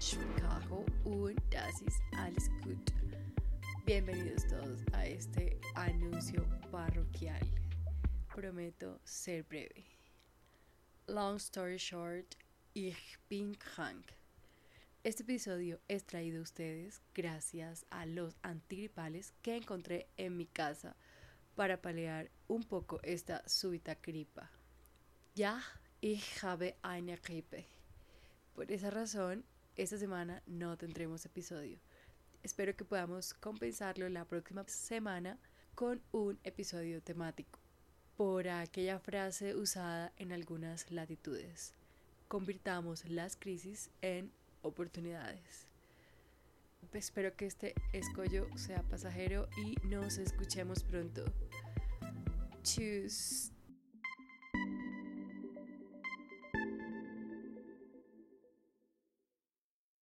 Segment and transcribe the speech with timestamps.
[0.00, 0.84] Chicago.
[3.86, 7.48] Bienvenidos todos a este anuncio parroquial.
[8.34, 9.84] Prometo ser breve.
[11.06, 12.34] Long story short,
[12.74, 14.04] ich bin krank.
[15.04, 20.96] Este episodio es traído a ustedes gracias a los antigripales que encontré en mi casa
[21.54, 24.50] para paliar un poco esta súbita gripa.
[25.36, 25.62] Ya,
[26.00, 27.81] ich habe eine Grippe.
[28.54, 29.44] Por esa razón,
[29.76, 31.78] esta semana no tendremos episodio.
[32.42, 35.38] Espero que podamos compensarlo la próxima semana
[35.74, 37.58] con un episodio temático,
[38.16, 41.72] por aquella frase usada en algunas latitudes.
[42.28, 44.30] Convirtamos las crisis en
[44.62, 45.66] oportunidades.
[46.92, 51.24] Espero que este escollo sea pasajero y nos escuchemos pronto.
[52.62, 53.51] Tschüss.